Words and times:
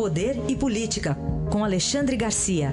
Poder 0.00 0.32
e 0.48 0.56
Política, 0.56 1.14
com 1.52 1.62
Alexandre 1.62 2.16
Garcia. 2.16 2.70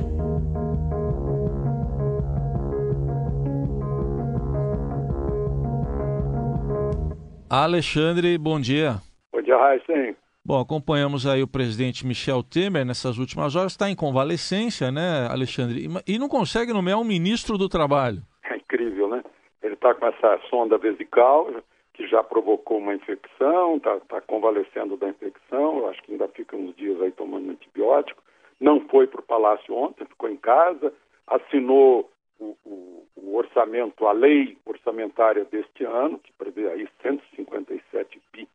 Alexandre, 7.50 8.38
bom 8.38 8.62
dia. 8.62 9.02
Bom 9.34 9.42
dia, 9.42 9.58
Raíssen. 9.58 10.16
Bom, 10.46 10.58
acompanhamos 10.62 11.28
aí 11.28 11.44
o 11.44 11.48
presidente 11.50 12.08
Michel 12.08 12.42
Temer 12.42 12.86
nessas 12.86 13.18
últimas 13.18 13.58
horas, 13.58 13.74
está 13.74 13.90
em 13.90 13.96
convalescência, 13.98 14.90
né, 14.90 15.28
Alexandre? 15.30 15.86
E 16.08 16.18
não 16.18 16.30
consegue 16.30 16.72
nomear 16.72 16.98
um 16.98 17.04
ministro 17.04 17.58
do 17.58 17.68
Trabalho. 17.68 18.22
É 18.50 18.56
incrível, 18.56 19.10
né? 19.10 19.22
Ele 19.62 19.74
está 19.74 19.94
com 19.94 20.08
essa 20.08 20.40
sonda 20.50 20.78
vesical, 20.78 21.52
que 21.98 22.08
já 22.08 22.24
provocou 22.24 22.78
uma 22.78 22.94
infecção, 22.94 23.78
está 23.78 24.00
tá 24.02 24.22
convalescendo 24.22 24.96
da 24.96 25.10
infecção, 25.10 25.90
acho 25.90 26.02
que 26.04 26.12
ainda 26.12 26.28
fica 26.28 26.56
uns 26.56 26.76
dias 26.76 27.02
aí 27.02 27.12
tomando 27.12 27.50
antibiótico. 27.50 28.24
Não 28.62 28.82
foi 28.82 29.08
para 29.08 29.20
o 29.20 29.24
Palácio 29.24 29.74
ontem, 29.74 30.06
ficou 30.06 30.30
em 30.30 30.38
casa, 30.38 30.94
assinou 31.26 32.08
o, 32.40 32.56
o, 32.64 33.08
o, 33.18 33.36
orçamento, 33.36 34.06
a 34.06 34.12
lei 34.12 34.56
orçamentária 34.64 35.44
deste 35.46 35.84
ano, 35.86 36.20
que 36.20 36.32
prevê 36.34 36.70
aí 36.70 36.88
157 37.02 38.22
bi 38.32 38.48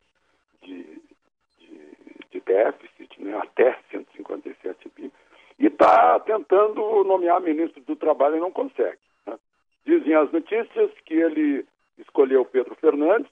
de, 0.63 1.03
de 2.31 2.41
déficit, 2.41 3.21
né, 3.21 3.37
até 3.43 3.77
157 3.91 4.89
bi, 4.95 5.13
e 5.59 5.67
está 5.67 6.21
tentando 6.21 7.03
nomear 7.03 7.41
ministro 7.41 7.83
do 7.83 7.97
Trabalho 7.97 8.37
e 8.37 8.41
não 8.41 8.53
consegue. 8.53 8.99
Né? 9.27 9.37
Dizem 9.85 10.15
as 10.15 10.31
notícias 10.31 10.93
que 11.05 11.15
ele 11.15 11.67
escolheu 11.99 12.45
Pedro 12.45 12.77
Fernandes 12.77 13.31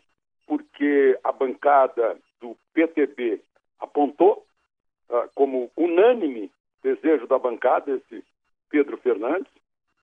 porque 0.50 1.16
a 1.22 1.30
bancada 1.30 2.18
do 2.40 2.56
PTB 2.74 3.40
apontou 3.78 4.44
uh, 5.08 5.30
como 5.32 5.70
unânime 5.76 6.50
desejo 6.82 7.28
da 7.28 7.38
bancada 7.38 7.92
esse 7.92 8.24
Pedro 8.68 8.96
Fernandes, 8.96 9.52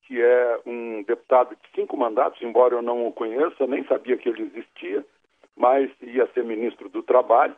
que 0.04 0.22
é 0.22 0.62
um 0.66 1.04
deputado 1.04 1.54
de 1.54 1.62
cinco 1.76 1.98
mandatos, 1.98 2.42
embora 2.42 2.76
eu 2.76 2.81
não 2.81 3.08
o 3.08 3.12
conheça, 3.12 3.67
nem 3.67 3.84
sabia 3.88 4.16
que 4.16 4.30
ele 4.30 4.44
existia, 4.44 5.06
mas 5.54 5.92
ia 6.02 6.26
ser 6.28 6.45
ministro 6.45 6.88
do 6.88 7.04
Trabalho 7.04 7.56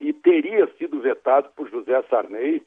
e 0.00 0.14
teria 0.14 0.66
sido 0.78 0.98
vetado 0.98 1.50
por 1.54 1.68
José 1.68 2.02
Sarney. 2.08 2.62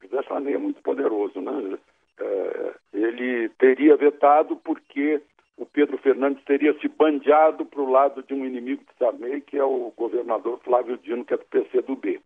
José 0.00 0.22
Sarney 0.22 0.54
é 0.54 0.58
muito 0.58 0.80
poderoso, 0.80 1.38
né? 1.42 1.78
É, 2.18 2.74
ele 2.94 3.50
teria 3.58 3.94
vetado 3.94 4.56
porque 4.56 5.20
o 5.60 5.66
Pedro 5.66 5.98
Fernandes 5.98 6.42
teria 6.44 6.72
se 6.80 6.88
bandeado 6.88 7.66
para 7.66 7.82
o 7.82 7.90
lado 7.90 8.22
de 8.22 8.32
um 8.32 8.46
inimigo 8.46 8.82
de 8.82 8.96
Sarney, 8.98 9.42
que 9.42 9.58
é 9.58 9.62
o 9.62 9.92
governador 9.94 10.58
Flávio 10.64 10.96
Dino, 10.96 11.22
que 11.22 11.34
é 11.34 11.36
do 11.36 11.44
PCdoB. 11.44 12.18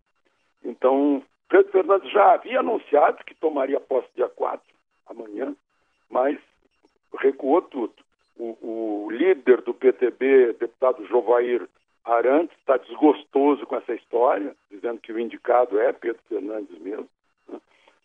Então, 0.64 1.20
Pedro 1.48 1.72
Fernandes 1.72 2.12
já 2.12 2.34
havia 2.34 2.60
anunciado 2.60 3.24
que 3.24 3.34
tomaria 3.34 3.80
posse 3.80 4.06
dia 4.14 4.28
4, 4.28 4.62
amanhã, 5.08 5.52
mas 6.08 6.38
recuou 7.18 7.60
tudo. 7.60 7.92
O, 8.36 9.06
o 9.06 9.10
líder 9.10 9.62
do 9.62 9.74
PTB, 9.74 10.52
deputado 10.52 11.04
Jovair 11.06 11.68
Arantes 12.04 12.56
está 12.58 12.76
desgostoso 12.76 13.66
com 13.66 13.74
essa 13.74 13.94
história, 13.94 14.54
dizendo 14.70 15.00
que 15.00 15.12
o 15.12 15.18
indicado 15.18 15.80
é 15.80 15.92
Pedro 15.92 16.22
Fernandes 16.28 16.78
mesmo. 16.78 17.08
Né? 17.48 17.58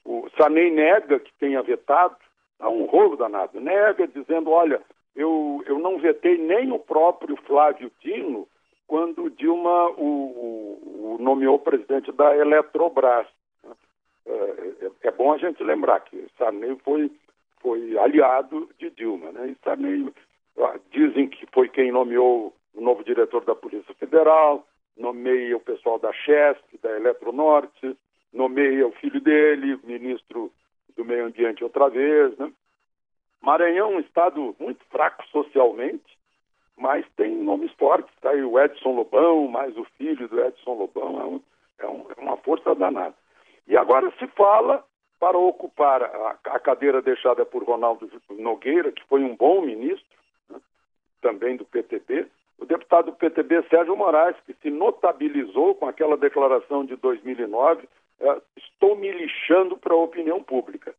O 0.04 0.28
Sanei 0.36 0.72
nega 0.72 1.20
que 1.20 1.32
tenha 1.34 1.62
vetado, 1.62 2.16
há 2.60 2.68
um 2.68 2.86
rolo 2.86 3.16
danado, 3.16 3.60
nega 3.60 4.08
dizendo, 4.08 4.50
olha, 4.50 4.82
eu, 5.20 5.62
eu 5.66 5.78
não 5.80 6.00
vetei 6.00 6.38
nem 6.38 6.72
o 6.72 6.80
próprio 6.80 7.36
Flávio 7.46 7.92
Dino 8.02 8.48
quando 8.88 9.30
Dilma 9.30 9.90
o, 9.98 11.18
o, 11.18 11.18
nomeou 11.20 11.60
presidente 11.60 12.10
da 12.14 12.36
Eletrobras. 12.38 13.28
É, 14.26 14.32
é, 14.32 14.92
é, 15.04 15.12
bom 15.12 15.34
a 15.34 15.38
gente 15.38 15.62
lembrar 15.62 16.00
que 16.00 16.26
Sarney 16.38 16.78
foi, 16.86 17.12
foi 17.60 17.98
aliado 17.98 18.70
de 18.80 18.90
Dilma. 18.92 19.34
Né? 19.34 19.50
E 19.50 19.58
Sarney, 19.62 20.10
dizem 20.90 21.28
que 21.28 21.46
foi 21.52 21.68
quem 21.68 21.92
nomeou 21.92 22.56
o 22.74 22.82
novo 22.82 23.04
diretor 23.04 23.44
da 23.44 23.54
Polícia 23.54 23.94
Federal, 23.96 24.66
nomeia 24.96 25.58
o 25.58 25.62
pessoal 25.62 26.00
da 26.00 26.14
Chesp, 26.14 26.64
da 26.82 26.96
Eletronorte, 26.96 27.98
nomeia 28.32 28.88
o 28.88 28.92
filho 28.94 29.20
dele, 29.20 29.80
ministro 29.84 30.50
do 30.96 31.04
Meio 31.04 31.26
Ambiente 31.26 31.62
outra 31.62 31.90
vez, 31.90 32.38
né? 32.38 32.50
Maranhão 33.42 33.94
é 33.94 33.96
um 33.96 34.00
estado 34.00 34.56
muito 34.60 34.84
fraco 34.86 35.26
socialmente, 35.28 36.18
mas 36.78 37.06
tem 37.16 37.36
nomes 37.36 37.72
fortes. 37.74 38.14
Está 38.16 38.32
aí 38.32 38.44
o 38.44 38.60
Edson 38.60 38.96
Lobão, 38.96 39.48
mais 39.48 39.76
o 39.78 39.86
filho 39.98 40.28
do 40.28 40.42
Edson 40.44 40.74
Lobão, 40.74 41.20
é, 41.20 41.26
um, 41.26 41.42
é, 41.80 41.88
um, 41.88 42.06
é 42.18 42.22
uma 42.22 42.38
força 42.38 42.76
danada. 42.76 43.16
E 43.68 43.78
agora 43.78 44.12
se 44.18 44.28
fala 44.28 44.84
para 45.20 45.38
ocupar 45.38 46.02
a, 46.02 46.38
a, 46.46 46.60
cadeira 46.60 47.02
deixada 47.02 47.46
por 47.46 47.64
Ronaldo 47.64 48.10
Nogueira, 48.30 48.92
que 48.92 49.04
foi 49.06 49.22
um 49.22 49.36
bom 49.36 49.62
ministro, 49.62 50.18
né? 50.50 50.60
também 51.22 51.58
do 51.58 51.66
PTB, 51.66 52.28
o 52.58 52.66
deputado 52.66 53.08
do 53.08 53.18
PTB, 53.18 53.64
Sérgio 53.70 53.96
Moraes, 53.96 54.36
que 54.46 54.54
se 54.62 54.70
notabilizou 54.70 55.76
com 55.76 55.88
aquela 55.88 56.18
declaração 56.18 56.86
de 56.86 56.96
2009, 56.98 57.88
é, 58.20 58.42
estou 58.58 58.96
me 58.96 59.12
lixando 59.12 59.78
para 59.78 59.94
a 59.94 59.98
opinião 59.98 60.42
pública. 60.44 60.94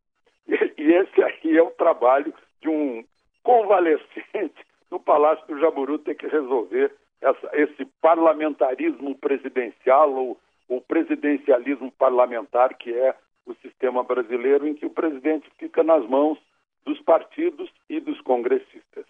E, 0.77 0.93
esse 0.93 1.23
aí 1.23 1.57
é 1.57 1.63
o 1.63 1.71
trabalho 1.71 2.35
de 2.61 2.69
um 2.69 3.05
convalescente 3.43 4.67
no 4.91 4.99
Palácio 4.99 5.47
do 5.47 5.61
Jaburu 5.61 5.99
ter 5.99 6.17
que 6.17 6.27
resolver 6.27 6.93
essa, 7.21 7.51
esse 7.53 7.85
parlamentarismo 8.01 9.15
presidencial 9.17 10.13
ou, 10.13 10.39
ou 10.69 10.81
presidencialismo 10.81 11.93
parlamentar 11.93 12.75
que 12.77 12.93
é 12.93 13.15
o 13.47 13.55
sistema 13.57 14.03
brasileiro 14.03 14.67
em 14.67 14.75
que 14.75 14.87
o 14.87 14.91
presidente 14.91 15.49
fica 15.59 15.83
nas 15.83 16.07
mãos 16.09 16.39
dos 16.85 17.01
partidos 17.03 17.71
e 17.89 18.01
dos 18.01 18.21
congressistas. 18.23 19.05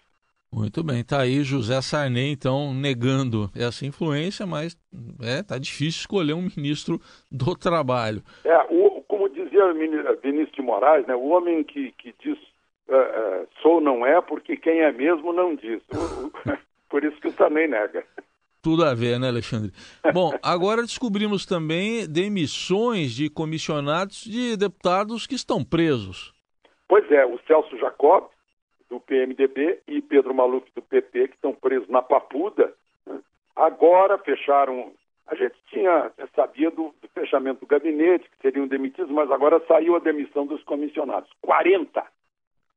Muito 0.53 0.83
bem, 0.83 1.01
tá 1.01 1.21
aí 1.21 1.43
José 1.43 1.81
Sarney, 1.81 2.29
então, 2.29 2.73
negando 2.73 3.49
essa 3.55 3.85
influência, 3.85 4.45
mas 4.45 4.77
é, 5.23 5.41
tá 5.41 5.57
difícil 5.57 6.01
escolher 6.01 6.33
um 6.33 6.49
ministro 6.57 6.99
do 7.31 7.55
trabalho. 7.55 8.21
É, 8.43 8.57
o, 8.69 9.00
dizia 9.51 9.73
Vinícius 10.23 10.55
de 10.55 10.61
Moraes, 10.61 11.05
né, 11.05 11.15
o 11.15 11.27
homem 11.27 11.63
que, 11.63 11.91
que 11.91 12.15
diz 12.19 12.37
uh, 12.87 13.43
uh, 13.43 13.47
sou 13.61 13.81
não 13.81 14.05
é, 14.05 14.21
porque 14.21 14.55
quem 14.55 14.79
é 14.79 14.91
mesmo 14.91 15.33
não 15.33 15.55
diz. 15.55 15.81
por 16.89 17.03
isso 17.03 17.19
que 17.19 17.27
o 17.27 17.31
Sarney 17.33 17.67
nega. 17.67 18.05
Tudo 18.61 18.85
a 18.85 18.93
ver, 18.93 19.19
né, 19.19 19.27
Alexandre? 19.27 19.71
Bom, 20.13 20.31
agora 20.41 20.83
descobrimos 20.83 21.45
também 21.45 22.07
demissões 22.07 23.11
de 23.11 23.29
comissionados 23.29 24.23
de 24.23 24.55
deputados 24.55 25.27
que 25.27 25.35
estão 25.35 25.63
presos. 25.63 26.33
Pois 26.87 27.09
é, 27.11 27.25
o 27.25 27.39
Celso 27.47 27.77
Jacob, 27.77 28.29
do 28.89 28.99
PMDB 28.99 29.79
e 29.87 30.01
Pedro 30.01 30.33
Maluf 30.33 30.65
do 30.75 30.81
PP, 30.81 31.29
que 31.29 31.35
estão 31.35 31.53
presos 31.53 31.87
na 31.89 32.01
Papuda, 32.01 32.73
né? 33.05 33.19
agora 33.55 34.17
fecharam. 34.17 34.91
A 35.27 35.35
gente 35.35 35.55
tinha 35.69 36.11
sabia 36.35 36.69
do, 36.69 36.93
do, 37.00 37.00
fechamento 37.21 37.59
do 37.59 37.67
gabinete, 37.67 38.27
que 38.29 38.41
seriam 38.41 38.67
demitidos, 38.67 39.11
mas 39.11 39.29
agora 39.31 39.61
saiu 39.67 39.95
a 39.95 39.99
demissão 39.99 40.45
dos 40.47 40.63
comissionados. 40.63 41.29
40. 41.41 42.03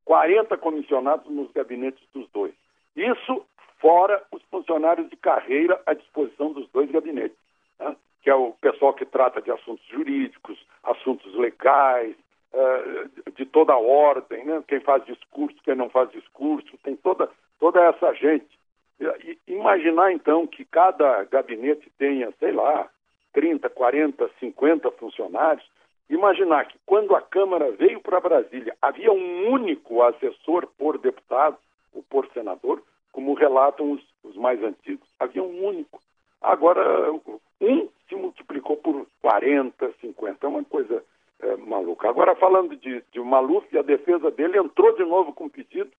40 0.05 0.57
comissionados 0.59 1.33
nos 1.33 1.51
gabinetes 1.53 2.03
dos 2.13 2.29
dois. 2.31 2.53
Isso 2.95 3.45
fora 3.79 4.23
os 4.31 4.43
funcionários 4.45 5.09
de 5.09 5.17
carreira 5.17 5.81
à 5.87 5.95
disposição 5.95 6.53
dos 6.53 6.69
dois 6.71 6.91
gabinetes, 6.91 7.37
né? 7.79 7.97
que 8.23 8.29
é 8.29 8.35
o 8.35 8.53
pessoal 8.61 8.93
que 8.93 9.07
trata 9.07 9.41
de 9.41 9.51
assuntos 9.51 9.85
jurídicos, 9.87 10.59
assuntos 10.83 11.35
legais, 11.35 12.15
uh, 12.53 13.33
de 13.33 13.47
toda 13.47 13.73
a 13.73 13.79
ordem, 13.79 14.45
né? 14.45 14.63
quem 14.69 14.81
faz 14.81 15.05
discurso, 15.07 15.57
quem 15.65 15.75
não 15.75 15.89
faz 15.89 16.11
discurso, 16.11 16.79
tem 16.83 16.97
toda, 16.97 17.31
toda 17.59 17.83
essa 17.83 18.13
gente. 18.15 18.59
E, 19.01 19.39
imaginar 19.49 20.13
então 20.13 20.47
que 20.47 20.67
cada 20.67 21.25
gabinete 21.25 21.91
tenha, 21.99 22.31
sei 22.39 22.53
lá, 22.53 22.89
30, 23.35 23.69
40, 23.69 24.31
50 24.41 24.91
funcionários, 24.93 25.69
imaginar 26.09 26.67
que 26.67 26.79
quando 26.87 27.15
a 27.15 27.21
Câmara 27.21 27.71
veio 27.73 28.01
para 28.01 28.21
Brasília 28.21 28.75
havia 28.81 29.13
um 29.13 29.51
único 29.51 30.03
assessor 30.03 30.67
por 30.79 30.97
deputado 30.99 31.59
ou 31.93 32.03
por 32.09 32.27
senador, 32.33 32.83
como 33.13 33.35
relatam 33.35 33.93
os, 33.93 34.03
os 34.23 34.37
mais 34.37 34.63
antigos. 34.63 35.07
Havia 35.21 35.43
um 35.43 35.67
único. 35.67 36.01
Agora, 36.41 37.13
um 37.61 37.89
se 38.09 38.15
multiplicou 38.15 38.77
por 38.77 39.07
40, 39.23 39.93
50. 40.01 40.47
É 40.47 40.49
uma 40.49 40.65
coisa 40.65 41.03
é, 41.41 41.57
maluca. 41.57 42.09
Agora, 42.09 42.35
falando 42.35 42.77
de, 42.77 43.03
de 43.13 43.21
Maluf, 43.21 43.67
a 43.77 43.83
defesa 43.83 44.31
dele 44.31 44.59
entrou 44.59 44.95
de 44.95 45.05
novo 45.05 45.33
com 45.33 45.49
pedido 45.49 45.91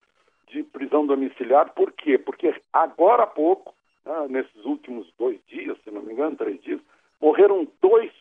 de 0.47 0.63
prisão 0.63 1.05
domiciliar. 1.05 1.73
Por 1.73 1.91
quê? 1.91 2.17
Porque 2.17 2.53
agora 2.71 3.23
há 3.23 3.27
pouco, 3.27 3.73
né, 4.05 4.27
nesses 4.29 4.65
últimos 4.65 5.11
dois 5.17 5.39
dias, 5.47 5.77
se 5.83 5.91
não 5.91 6.01
me 6.01 6.13
engano, 6.13 6.35
três 6.35 6.61
dias, 6.61 6.79
morreram 7.21 7.67
dois 7.81 8.11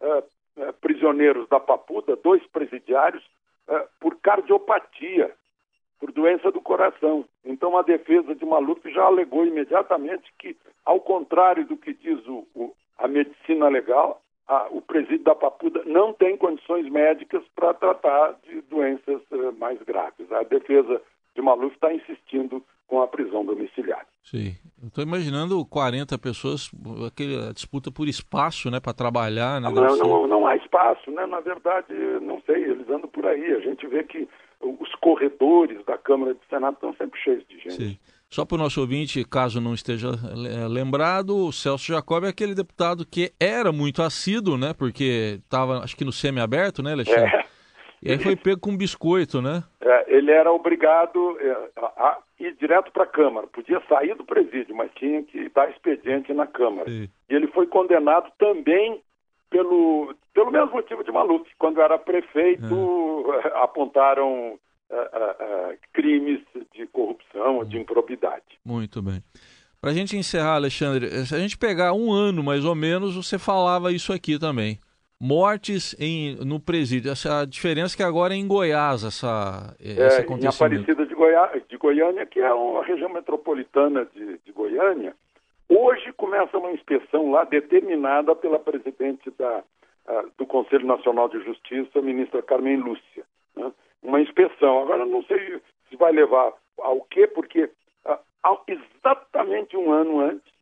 é, 0.00 0.22
é, 0.58 0.72
prisioneiros 0.72 1.48
da 1.48 1.60
Papuda, 1.60 2.16
dois 2.16 2.44
presidiários, 2.46 3.24
é, 3.68 3.86
por 4.00 4.16
cardiopatia, 4.20 5.32
por 5.98 6.12
doença 6.12 6.50
do 6.50 6.60
coração. 6.60 7.24
Então, 7.44 7.76
a 7.76 7.82
defesa 7.82 8.34
de 8.34 8.44
Maluf 8.44 8.80
já 8.90 9.04
alegou 9.04 9.46
imediatamente 9.46 10.32
que, 10.38 10.56
ao 10.84 11.00
contrário 11.00 11.64
do 11.66 11.76
que 11.76 11.94
diz 11.94 12.24
o, 12.26 12.46
o, 12.54 12.74
a 12.98 13.08
medicina 13.08 13.68
legal, 13.68 14.22
a, 14.46 14.68
o 14.70 14.80
presídio 14.80 15.24
da 15.24 15.34
Papuda 15.34 15.82
não 15.84 16.12
tem 16.12 16.36
condições 16.36 16.88
médicas 16.88 17.42
para 17.54 17.74
tratar 17.74 18.34
de 18.44 18.60
doenças 18.62 19.20
uh, 19.30 19.52
mais 19.58 19.80
graves. 19.82 20.30
A 20.30 20.42
defesa 20.42 21.02
de 21.34 21.42
Maluf 21.42 21.74
está 21.74 21.92
insistindo 21.92 22.62
com 22.86 23.02
a 23.02 23.08
prisão 23.08 23.44
domiciliar. 23.44 24.06
Sim. 24.22 24.54
Estou 24.84 25.02
imaginando 25.02 25.64
40 25.64 26.18
pessoas, 26.18 26.70
aquela 27.06 27.52
disputa 27.52 27.90
por 27.90 28.06
espaço, 28.08 28.70
né, 28.70 28.78
para 28.78 28.92
trabalhar, 28.92 29.60
né? 29.60 29.70
Não, 29.70 29.96
não, 29.96 30.26
não, 30.26 30.46
há 30.46 30.54
espaço, 30.56 31.10
né? 31.10 31.24
Na 31.26 31.40
verdade, 31.40 31.94
não 32.20 32.40
sei, 32.42 32.62
eles 32.62 32.88
andam 32.88 33.08
por 33.08 33.24
aí. 33.26 33.52
A 33.52 33.60
gente 33.60 33.86
vê 33.86 34.02
que 34.04 34.28
os 34.60 34.94
corredores 34.96 35.84
da 35.86 35.96
Câmara 35.96 36.34
do 36.34 36.40
Senado 36.50 36.74
estão 36.74 36.94
sempre 36.94 37.18
cheios 37.20 37.44
de 37.48 37.58
gente. 37.58 37.74
Sim. 37.74 37.98
Só 38.28 38.44
para 38.44 38.56
o 38.56 38.58
nosso 38.58 38.80
ouvinte, 38.80 39.24
caso 39.24 39.60
não 39.60 39.72
esteja 39.72 40.10
lembrado, 40.68 41.46
o 41.46 41.52
Celso 41.52 41.86
Jacob 41.92 42.24
é 42.24 42.28
aquele 42.28 42.54
deputado 42.54 43.06
que 43.06 43.32
era 43.38 43.70
muito 43.72 44.02
assíduo, 44.02 44.58
né? 44.58 44.74
Porque 44.74 45.40
estava, 45.44 45.78
acho 45.78 45.96
que 45.96 46.04
no 46.04 46.12
semi-aberto, 46.12 46.82
né, 46.82 46.92
Alexandre? 46.92 47.34
É. 47.34 47.45
E 48.02 48.12
aí 48.12 48.18
foi 48.18 48.36
pego 48.36 48.60
com 48.60 48.76
biscoito, 48.76 49.40
né? 49.40 49.64
É, 49.80 50.16
ele 50.16 50.30
era 50.30 50.52
obrigado 50.52 51.38
é, 51.40 51.70
a 51.76 52.18
ir 52.38 52.54
direto 52.56 52.92
para 52.92 53.04
a 53.04 53.08
Câmara. 53.08 53.46
Podia 53.46 53.82
sair 53.88 54.14
do 54.14 54.24
presídio, 54.24 54.76
mas 54.76 54.90
tinha 54.94 55.22
que 55.22 55.48
dar 55.50 55.70
expediente 55.70 56.32
na 56.32 56.46
Câmara. 56.46 56.90
Sim. 56.90 57.08
E 57.28 57.34
ele 57.34 57.46
foi 57.48 57.66
condenado 57.66 58.30
também 58.38 59.00
pelo, 59.50 60.14
pelo 60.34 60.50
mesmo 60.50 60.72
motivo 60.72 61.02
de 61.02 61.10
Maluf. 61.10 61.48
Quando 61.58 61.80
era 61.80 61.98
prefeito, 61.98 63.24
é. 63.44 63.58
apontaram 63.62 64.52
uh, 64.52 64.94
uh, 64.94 65.78
crimes 65.92 66.40
de 66.74 66.86
corrupção, 66.88 67.64
de 67.64 67.78
improbidade. 67.78 68.44
Muito 68.64 69.00
bem. 69.00 69.22
Para 69.80 69.90
a 69.90 69.94
gente 69.94 70.16
encerrar, 70.16 70.54
Alexandre, 70.54 71.08
se 71.26 71.34
a 71.34 71.38
gente 71.38 71.56
pegar 71.56 71.92
um 71.92 72.10
ano 72.12 72.42
mais 72.42 72.64
ou 72.64 72.74
menos, 72.74 73.14
você 73.14 73.38
falava 73.38 73.92
isso 73.92 74.12
aqui 74.12 74.38
também 74.38 74.78
mortes 75.20 75.94
em, 75.98 76.36
no 76.44 76.60
presídio. 76.60 77.10
Essa, 77.10 77.40
a 77.40 77.44
diferença 77.46 77.94
é 77.94 77.96
que 77.96 78.02
agora 78.02 78.34
é 78.34 78.36
em 78.36 78.46
Goiás 78.46 79.04
essa, 79.04 79.74
é, 79.80 80.06
esse 80.06 80.20
acontecimento. 80.20 80.44
Em 80.44 80.78
Aparecida 80.78 81.06
de, 81.06 81.14
Goiás, 81.14 81.62
de 81.68 81.76
Goiânia, 81.76 82.26
que 82.26 82.40
é 82.40 82.52
uma 82.52 82.84
região 82.84 83.08
metropolitana 83.08 84.06
de, 84.14 84.38
de 84.38 84.52
Goiânia, 84.52 85.14
hoje 85.68 86.12
começa 86.12 86.58
uma 86.58 86.72
inspeção 86.72 87.30
lá 87.30 87.44
determinada 87.44 88.34
pela 88.34 88.58
presidente 88.58 89.30
da, 89.38 89.62
do 90.36 90.46
Conselho 90.46 90.86
Nacional 90.86 91.28
de 91.28 91.42
Justiça, 91.44 91.98
a 91.98 92.02
ministra 92.02 92.42
Carmen 92.42 92.76
Lúcia. 92.76 93.24
Né? 93.56 93.72
Uma 94.02 94.20
inspeção. 94.20 94.82
Agora 94.82 95.04
não 95.06 95.22
sei 95.24 95.60
se 95.88 95.96
vai 95.96 96.12
levar 96.12 96.52
ao 96.78 97.00
quê, 97.02 97.26
porque 97.26 97.70
exatamente 98.66 99.76
um 99.76 99.90
ano 99.90 100.20
antes, 100.20 100.52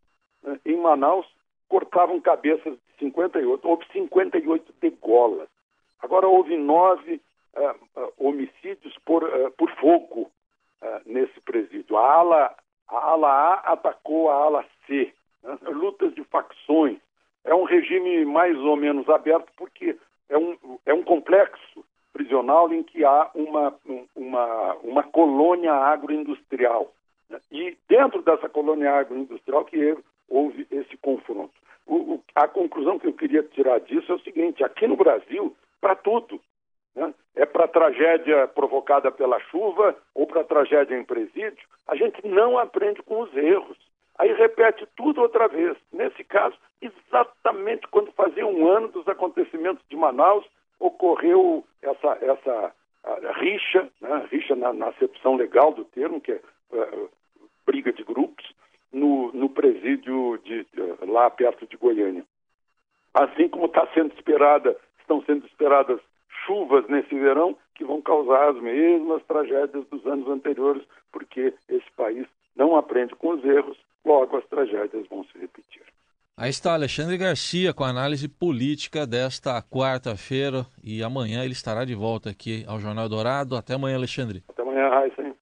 uh, 0.44 0.58
em 0.64 0.76
Manaus, 0.76 1.26
cortavam 1.68 2.20
cabeças 2.20 2.74
58, 3.04 3.68
houve 3.68 3.84
58 3.92 4.74
degolas. 4.80 5.48
Agora 6.00 6.28
houve 6.28 6.56
nove 6.56 7.20
uh, 7.56 8.00
uh, 8.00 8.12
homicídios 8.18 8.96
por, 9.04 9.24
uh, 9.24 9.50
por 9.52 9.70
fogo 9.76 10.30
nesse 11.06 11.40
presídio. 11.40 11.96
A 11.96 12.12
ala, 12.12 12.54
a 12.88 12.96
ala 12.96 13.28
A 13.28 13.72
atacou 13.72 14.30
a 14.30 14.34
ala 14.34 14.64
C. 14.86 15.14
Né? 15.42 15.58
Lutas 15.62 16.14
de 16.14 16.22
facções. 16.24 16.98
É 17.42 17.54
um 17.54 17.64
regime 17.64 18.24
mais 18.26 18.54
ou 18.58 18.76
menos 18.76 19.08
aberto 19.08 19.50
porque 19.56 19.96
é 20.28 20.36
um, 20.36 20.58
é 20.84 20.92
um 20.92 21.02
complexo 21.02 21.82
prisional 22.12 22.70
em 22.72 22.82
que 22.82 23.02
há 23.02 23.30
uma, 23.34 23.74
uma, 24.14 24.74
uma 24.82 25.02
colônia 25.04 25.72
agroindustrial. 25.72 26.92
Né? 27.30 27.40
E 27.50 27.78
dentro 27.88 28.20
dessa 28.20 28.48
colônia 28.48 28.92
agroindustrial 28.92 29.64
que 29.64 29.96
houve 30.28 30.66
esse 30.70 30.96
confronto. 30.98 31.53
A 32.34 32.48
conclusão 32.48 32.98
que 32.98 33.06
eu 33.06 33.12
queria 33.12 33.42
tirar 33.42 33.78
disso 33.80 34.10
é 34.10 34.14
o 34.14 34.20
seguinte: 34.20 34.64
aqui 34.64 34.86
no 34.86 34.96
Brasil, 34.96 35.56
para 35.80 35.94
tudo, 35.94 36.40
né? 36.94 37.14
é 37.36 37.46
para 37.46 37.68
tragédia 37.68 38.48
provocada 38.48 39.10
pela 39.10 39.38
chuva 39.40 39.96
ou 40.14 40.26
para 40.26 40.44
tragédia 40.44 40.96
em 40.96 41.04
presídio, 41.04 41.66
a 41.86 41.94
gente 41.94 42.26
não 42.26 42.58
aprende 42.58 43.02
com 43.02 43.20
os 43.20 43.36
erros. 43.36 43.76
Aí 44.16 44.32
repete 44.32 44.86
tudo 44.96 45.20
outra 45.20 45.48
vez. 45.48 45.76
Nesse 45.92 46.22
caso, 46.24 46.56
exatamente 46.80 47.86
quando 47.88 48.12
fazia 48.12 48.46
um 48.46 48.68
ano 48.68 48.88
dos 48.88 49.06
acontecimentos 49.08 49.84
de 49.88 49.96
Manaus, 49.96 50.44
ocorreu 50.78 51.64
essa, 51.82 52.18
essa 52.20 52.72
rixa, 53.36 53.88
né? 54.00 54.26
rixa 54.30 54.54
na, 54.54 54.72
na 54.72 54.88
acepção 54.88 55.36
legal 55.36 55.72
do 55.72 55.84
termo, 55.84 56.20
que 56.20 56.32
é 56.32 56.40
uh, 56.72 57.10
briga 57.66 57.92
de 57.92 58.02
grupos, 58.02 58.33
no, 58.94 59.32
no 59.32 59.50
presídio 59.50 60.38
de, 60.44 60.64
lá 61.06 61.28
perto 61.28 61.66
de 61.66 61.76
Goiânia. 61.76 62.24
Assim 63.12 63.48
como 63.48 63.66
está 63.66 63.86
sendo 63.92 64.14
esperada, 64.14 64.76
estão 65.00 65.22
sendo 65.24 65.44
esperadas 65.46 66.00
chuvas 66.46 66.86
nesse 66.88 67.14
verão 67.14 67.56
que 67.74 67.84
vão 67.84 68.00
causar 68.00 68.50
as 68.50 68.62
mesmas 68.62 69.22
tragédias 69.24 69.84
dos 69.88 70.06
anos 70.06 70.28
anteriores, 70.28 70.82
porque 71.12 71.52
esse 71.68 71.90
país 71.96 72.26
não 72.54 72.76
aprende 72.76 73.14
com 73.16 73.30
os 73.30 73.44
erros, 73.44 73.76
logo 74.04 74.36
as 74.36 74.46
tragédias 74.46 75.06
vão 75.08 75.24
se 75.24 75.38
repetir. 75.38 75.82
Aí 76.36 76.50
está 76.50 76.74
Alexandre 76.74 77.16
Garcia 77.16 77.72
com 77.72 77.84
a 77.84 77.88
análise 77.88 78.28
política 78.28 79.06
desta 79.06 79.62
quarta-feira 79.62 80.66
e 80.82 81.02
amanhã 81.02 81.44
ele 81.44 81.52
estará 81.52 81.84
de 81.84 81.94
volta 81.94 82.30
aqui 82.30 82.64
ao 82.66 82.80
Jornal 82.80 83.08
Dourado. 83.08 83.56
Até 83.56 83.74
amanhã, 83.74 83.96
Alexandre. 83.96 84.42
Até 84.48 84.62
amanhã, 84.62 84.88
Raíssa. 84.88 85.33